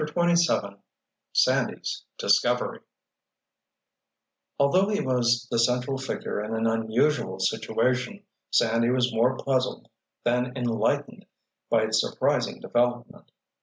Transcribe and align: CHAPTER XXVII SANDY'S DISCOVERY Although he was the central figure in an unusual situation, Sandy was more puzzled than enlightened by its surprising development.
CHAPTER 0.03 0.33
XXVII 0.35 0.75
SANDY'S 1.33 2.05
DISCOVERY 2.17 2.79
Although 4.57 4.89
he 4.89 4.99
was 4.99 5.47
the 5.51 5.59
central 5.59 5.99
figure 5.99 6.41
in 6.43 6.55
an 6.55 6.65
unusual 6.65 7.37
situation, 7.37 8.23
Sandy 8.49 8.89
was 8.89 9.13
more 9.13 9.37
puzzled 9.37 9.89
than 10.23 10.57
enlightened 10.57 11.27
by 11.69 11.83
its 11.83 12.01
surprising 12.01 12.59
development. 12.59 13.29